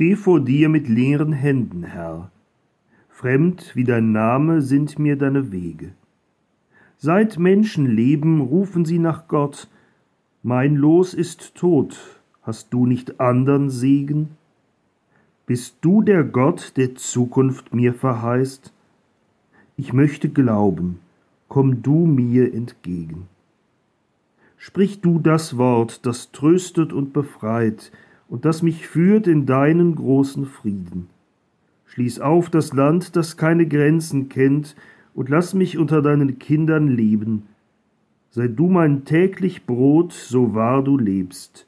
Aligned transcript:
steh 0.00 0.16
vor 0.16 0.40
dir 0.40 0.70
mit 0.70 0.88
leeren 0.88 1.32
Händen, 1.32 1.82
Herr. 1.82 2.30
Fremd 3.10 3.72
wie 3.76 3.84
dein 3.84 4.12
Name 4.12 4.62
sind 4.62 4.98
mir 4.98 5.16
deine 5.16 5.52
Wege. 5.52 5.92
Seit 6.96 7.38
Menschen 7.38 7.84
leben, 7.84 8.40
rufen 8.40 8.86
sie 8.86 8.98
nach 8.98 9.28
Gott. 9.28 9.68
Mein 10.42 10.74
Los 10.74 11.12
ist 11.12 11.54
tot, 11.54 11.98
hast 12.40 12.72
du 12.72 12.86
nicht 12.86 13.20
andern 13.20 13.68
Segen? 13.68 14.30
Bist 15.44 15.76
du 15.82 16.00
der 16.00 16.24
Gott, 16.24 16.78
der 16.78 16.94
Zukunft 16.94 17.74
mir 17.74 17.92
verheißt? 17.92 18.72
Ich 19.76 19.92
möchte 19.92 20.30
glauben, 20.30 20.98
komm 21.48 21.82
du 21.82 22.06
mir 22.06 22.54
entgegen. 22.54 23.28
Sprich 24.56 25.02
du 25.02 25.18
das 25.18 25.58
Wort, 25.58 26.06
das 26.06 26.32
tröstet 26.32 26.94
und 26.94 27.12
befreit 27.12 27.92
und 28.30 28.44
das 28.44 28.62
mich 28.62 28.86
führt 28.86 29.26
in 29.26 29.44
deinen 29.44 29.96
großen 29.96 30.46
Frieden. 30.46 31.08
Schließ 31.86 32.20
auf 32.20 32.48
das 32.48 32.72
Land, 32.72 33.16
das 33.16 33.36
keine 33.36 33.66
Grenzen 33.66 34.28
kennt, 34.28 34.76
und 35.12 35.28
lass 35.28 35.54
mich 35.54 35.76
unter 35.76 36.00
deinen 36.00 36.38
Kindern 36.38 36.86
leben. 36.86 37.48
Sei 38.30 38.46
du 38.46 38.68
mein 38.68 39.04
täglich 39.04 39.66
Brot, 39.66 40.12
so 40.12 40.54
wahr 40.54 40.84
du 40.84 40.96
lebst. 40.96 41.66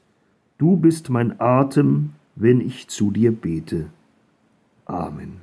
Du 0.59 0.76
bist 0.76 1.10
mein 1.10 1.41
Atem, 1.41 2.10
wenn 2.36 2.60
ich 2.60 2.86
zu 2.86 3.10
dir 3.10 3.32
bete. 3.32 3.86
Amen. 4.86 5.41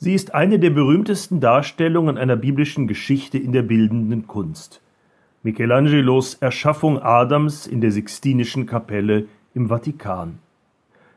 Sie 0.00 0.14
ist 0.14 0.32
eine 0.32 0.60
der 0.60 0.70
berühmtesten 0.70 1.40
Darstellungen 1.40 2.18
einer 2.18 2.36
biblischen 2.36 2.86
Geschichte 2.86 3.36
in 3.36 3.50
der 3.50 3.62
bildenden 3.62 4.28
Kunst. 4.28 4.80
Michelangelos 5.42 6.34
Erschaffung 6.34 7.02
Adams 7.02 7.66
in 7.66 7.80
der 7.80 7.90
Sixtinischen 7.90 8.66
Kapelle 8.66 9.26
im 9.54 9.70
Vatikan. 9.70 10.38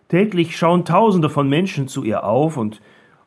Täglich 0.07 0.57
schauen 0.57 0.83
Tausende 0.83 1.29
von 1.29 1.47
Menschen 1.47 1.87
zu 1.87 2.03
ihr 2.03 2.23
auf 2.23 2.57
und 2.57 2.81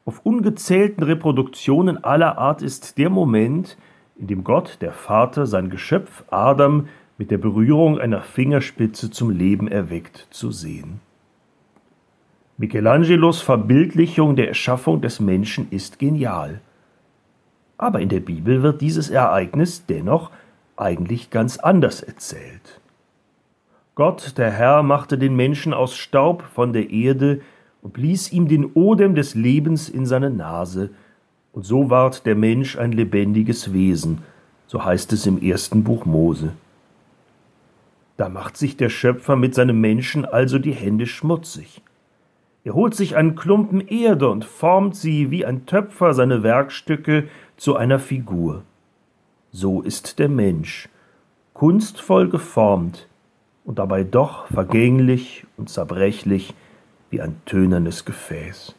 auf 0.05 0.27
ungezählten 0.27 1.05
Reproduktionen 1.05 2.03
aller 2.03 2.37
Art 2.37 2.61
ist 2.61 2.99
der 2.99 3.09
Moment, 3.09 3.79
in 4.17 4.27
dem 4.27 4.43
Gott, 4.43 4.79
der 4.81 4.93
Vater, 4.93 5.47
sein 5.47 5.71
Geschöpf 5.71 6.25
Adam 6.31 6.89
mit 7.17 7.31
der 7.31 7.39
Berührung 7.39 8.01
einer 8.01 8.23
Fingerspitze 8.23 9.13
zum 9.13 9.31
Leben 9.31 9.69
erweckt, 9.69 10.27
zu 10.31 10.51
sehen. 10.51 11.01
Michelangelos 12.57 13.41
Verbildlichung 13.41 14.37
der 14.37 14.49
Erschaffung 14.49 15.01
des 15.01 15.19
Menschen 15.19 15.67
ist 15.71 15.99
genial. 15.99 16.61
Aber 17.79 18.01
in 18.01 18.09
der 18.09 18.21
Bibel 18.21 18.63
wird 18.63 18.81
dieses 18.81 19.11
Ereignis 19.11 19.87
dennoch 19.87 20.31
eigentlich 20.77 21.31
ganz 21.31 21.57
anders 21.59 22.01
erzählt. 22.01 22.81
Gott, 23.97 24.39
der 24.39 24.53
Herr, 24.53 24.85
machte 24.85 25.19
den 25.19 25.35
Menschen 25.35 25.75
aus 25.75 25.97
Staub 25.97 26.43
von 26.43 26.73
der 26.73 26.91
Erde 26.91 27.41
und 27.83 27.93
blies 27.93 28.33
ihm 28.33 28.47
den 28.47 28.73
Odem 28.75 29.17
des 29.17 29.35
Lebens 29.35 29.89
in 29.89 30.07
seine 30.07 30.31
Nase, 30.31 30.91
und 31.53 31.65
so 31.65 31.91
ward 31.91 32.27
der 32.27 32.35
Mensch 32.35 32.77
ein 32.77 32.91
lebendiges 32.91 33.73
Wesen, 33.73 34.23
so 34.67 34.85
heißt 34.85 35.13
es 35.13 35.27
im 35.27 35.41
ersten 35.41 35.85
Buch 35.85 36.05
Mose. 36.05 36.53
Da 38.17 38.29
macht 38.29 38.57
sich 38.57 38.77
der 38.77 38.89
Schöpfer 38.89 39.37
mit 39.37 39.55
seinem 39.55 39.81
Menschen 39.81 40.25
also 40.25 40.59
die 40.59 40.73
Hände 40.73 41.07
schmutzig. 41.07 41.81
Er 42.65 42.73
holt 42.73 42.95
sich 42.95 43.15
einen 43.15 43.37
Klumpen 43.37 43.87
Erde 43.87 44.31
und 44.31 44.47
formt 44.47 44.97
sie 44.97 45.31
wie 45.31 45.45
ein 45.45 45.67
Töpfer 45.67 46.15
seine 46.15 46.43
Werkstücke 46.43 47.29
zu 47.59 47.77
einer 47.77 47.99
Figur. 47.99 48.63
So 49.53 49.83
ist 49.83 50.19
der 50.19 50.31
Mensch, 50.31 50.89
kunstvoll 51.53 52.31
geformt 52.31 53.07
und 53.65 53.79
dabei 53.79 54.03
doch 54.03 54.47
vergänglich 54.47 55.47
und 55.59 55.69
zerbrechlich 55.69 56.55
wie 57.11 57.21
ein 57.21 57.37
tönernes 57.45 58.07
Gefäß. 58.07 58.75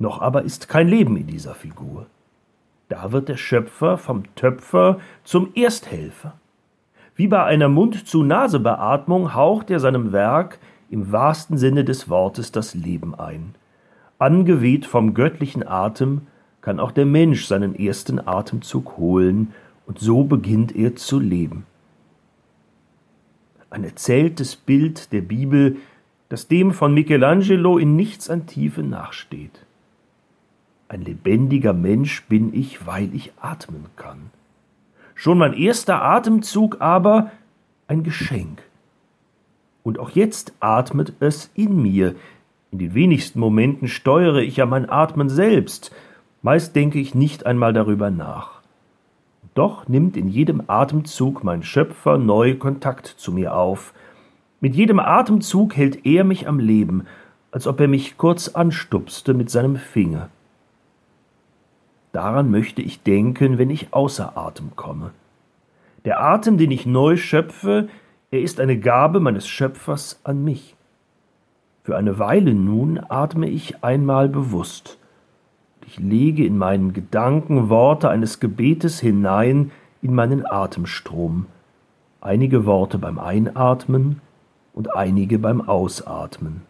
Noch 0.00 0.20
aber 0.20 0.42
ist 0.42 0.68
kein 0.68 0.88
Leben 0.88 1.16
in 1.16 1.28
dieser 1.28 1.54
Figur. 1.54 2.06
Da 2.88 3.12
wird 3.12 3.28
der 3.28 3.36
Schöpfer 3.36 3.96
vom 3.96 4.34
Töpfer 4.34 4.98
zum 5.22 5.54
Ersthelfer. 5.54 6.34
Wie 7.14 7.28
bei 7.28 7.44
einer 7.44 7.68
Mund-zu-Nase-Beatmung 7.68 9.34
haucht 9.34 9.70
er 9.70 9.80
seinem 9.80 10.12
Werk 10.12 10.58
im 10.90 11.12
wahrsten 11.12 11.58
Sinne 11.58 11.84
des 11.84 12.08
Wortes 12.08 12.52
das 12.52 12.74
Leben 12.74 13.14
ein. 13.14 13.54
Angeweht 14.18 14.86
vom 14.86 15.14
göttlichen 15.14 15.66
Atem 15.66 16.22
kann 16.60 16.80
auch 16.80 16.92
der 16.92 17.06
Mensch 17.06 17.46
seinen 17.46 17.74
ersten 17.74 18.26
Atemzug 18.26 18.96
holen, 18.96 19.52
und 19.86 20.00
so 20.00 20.24
beginnt 20.24 20.74
er 20.74 20.96
zu 20.96 21.20
leben. 21.20 21.64
Ein 23.70 23.84
erzähltes 23.84 24.56
Bild 24.56 25.12
der 25.12 25.20
Bibel, 25.20 25.76
das 26.28 26.48
dem 26.48 26.72
von 26.72 26.92
Michelangelo 26.92 27.78
in 27.78 27.94
nichts 27.94 28.28
an 28.28 28.46
Tiefe 28.46 28.82
nachsteht. 28.82 29.64
Ein 30.88 31.02
lebendiger 31.02 31.72
Mensch 31.72 32.24
bin 32.24 32.52
ich, 32.52 32.86
weil 32.86 33.14
ich 33.14 33.32
atmen 33.40 33.86
kann. 33.94 34.30
Schon 35.14 35.38
mein 35.38 35.52
erster 35.52 36.02
Atemzug 36.02 36.80
aber 36.80 37.30
ein 37.86 38.02
Geschenk 38.02 38.62
und 39.86 40.00
auch 40.00 40.10
jetzt 40.10 40.52
atmet 40.58 41.12
es 41.20 41.48
in 41.54 41.80
mir. 41.80 42.16
In 42.72 42.80
den 42.80 42.94
wenigsten 42.94 43.38
Momenten 43.38 43.86
steuere 43.86 44.42
ich 44.42 44.56
ja 44.56 44.66
mein 44.66 44.90
Atmen 44.90 45.28
selbst, 45.28 45.94
meist 46.42 46.74
denke 46.74 46.98
ich 46.98 47.14
nicht 47.14 47.46
einmal 47.46 47.72
darüber 47.72 48.10
nach. 48.10 48.62
Doch 49.54 49.86
nimmt 49.86 50.16
in 50.16 50.26
jedem 50.26 50.64
Atemzug 50.66 51.44
mein 51.44 51.62
Schöpfer 51.62 52.18
neu 52.18 52.56
Kontakt 52.56 53.06
zu 53.06 53.30
mir 53.30 53.54
auf. 53.54 53.94
Mit 54.60 54.74
jedem 54.74 54.98
Atemzug 54.98 55.76
hält 55.76 56.04
er 56.04 56.24
mich 56.24 56.48
am 56.48 56.58
Leben, 56.58 57.06
als 57.52 57.68
ob 57.68 57.78
er 57.78 57.86
mich 57.86 58.18
kurz 58.18 58.48
anstupste 58.48 59.34
mit 59.34 59.50
seinem 59.50 59.76
Finger. 59.76 60.30
Daran 62.10 62.50
möchte 62.50 62.82
ich 62.82 63.04
denken, 63.04 63.56
wenn 63.56 63.70
ich 63.70 63.94
außer 63.94 64.36
Atem 64.36 64.74
komme. 64.74 65.12
Der 66.04 66.20
Atem, 66.20 66.58
den 66.58 66.72
ich 66.72 66.86
neu 66.86 67.16
schöpfe, 67.16 67.88
er 68.30 68.40
ist 68.40 68.60
eine 68.60 68.78
Gabe 68.78 69.20
meines 69.20 69.46
Schöpfers 69.46 70.20
an 70.24 70.42
mich. 70.42 70.74
Für 71.82 71.96
eine 71.96 72.18
Weile 72.18 72.54
nun 72.54 73.00
atme 73.08 73.48
ich 73.48 73.84
einmal 73.84 74.28
bewusst. 74.28 74.98
Ich 75.86 75.98
lege 75.98 76.44
in 76.44 76.58
meinen 76.58 76.92
Gedanken 76.92 77.68
Worte 77.68 78.08
eines 78.08 78.40
Gebetes 78.40 78.98
hinein 78.98 79.70
in 80.02 80.14
meinen 80.14 80.44
Atemstrom. 80.44 81.46
Einige 82.20 82.66
Worte 82.66 82.98
beim 82.98 83.20
Einatmen 83.20 84.20
und 84.72 84.96
einige 84.96 85.38
beim 85.38 85.60
Ausatmen. 85.60 86.62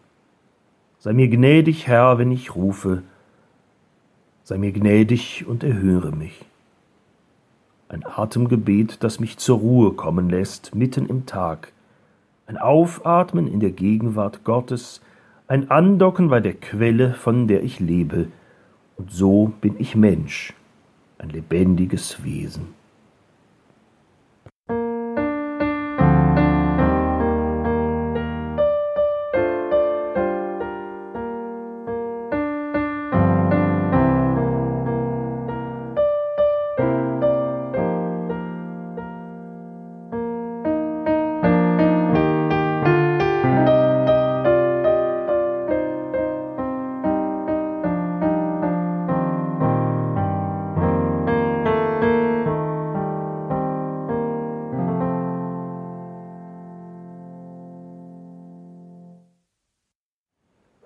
Sei 0.98 1.14
mir 1.14 1.28
gnädig, 1.28 1.86
Herr, 1.86 2.18
wenn 2.18 2.30
ich 2.30 2.54
rufe. 2.54 3.02
Sei 4.42 4.58
mir 4.58 4.72
gnädig 4.72 5.46
und 5.48 5.64
erhöre 5.64 6.12
mich 6.12 6.44
ein 7.88 8.04
Atemgebet, 8.04 9.02
das 9.02 9.20
mich 9.20 9.38
zur 9.38 9.58
Ruhe 9.58 9.92
kommen 9.92 10.28
lässt, 10.28 10.74
mitten 10.74 11.06
im 11.06 11.26
Tag, 11.26 11.72
ein 12.46 12.58
Aufatmen 12.58 13.46
in 13.46 13.60
der 13.60 13.72
Gegenwart 13.72 14.44
Gottes, 14.44 15.00
ein 15.48 15.70
Andocken 15.70 16.28
bei 16.28 16.40
der 16.40 16.54
Quelle, 16.54 17.14
von 17.14 17.48
der 17.48 17.62
ich 17.62 17.80
lebe, 17.80 18.28
und 18.96 19.10
so 19.10 19.52
bin 19.60 19.76
ich 19.78 19.94
Mensch, 19.94 20.54
ein 21.18 21.30
lebendiges 21.30 22.24
Wesen. 22.24 22.75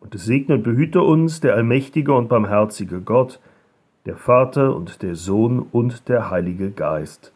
Und 0.00 0.18
segne 0.18 0.54
und 0.56 0.62
behüte 0.62 1.02
uns 1.02 1.40
der 1.40 1.54
allmächtige 1.54 2.12
und 2.12 2.28
barmherzige 2.28 3.00
Gott, 3.00 3.40
der 4.06 4.16
Vater 4.16 4.74
und 4.74 5.02
der 5.02 5.16
Sohn 5.16 5.60
und 5.60 6.08
der 6.08 6.30
Heilige 6.30 6.70
Geist. 6.70 7.32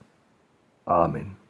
Amen. 0.85 1.42